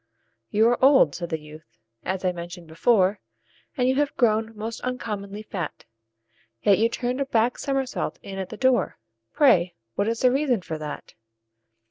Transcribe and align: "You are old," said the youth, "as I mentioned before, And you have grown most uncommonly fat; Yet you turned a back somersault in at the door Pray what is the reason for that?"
"You 0.49 0.67
are 0.69 0.83
old," 0.83 1.13
said 1.13 1.29
the 1.29 1.39
youth, 1.39 1.77
"as 2.03 2.25
I 2.25 2.31
mentioned 2.31 2.65
before, 2.65 3.19
And 3.77 3.87
you 3.87 3.97
have 3.97 4.17
grown 4.17 4.57
most 4.57 4.81
uncommonly 4.81 5.43
fat; 5.43 5.85
Yet 6.63 6.79
you 6.79 6.89
turned 6.89 7.21
a 7.21 7.25
back 7.27 7.59
somersault 7.59 8.17
in 8.23 8.39
at 8.39 8.49
the 8.49 8.57
door 8.57 8.97
Pray 9.31 9.75
what 9.93 10.07
is 10.07 10.21
the 10.21 10.31
reason 10.31 10.63
for 10.63 10.79
that?" 10.79 11.13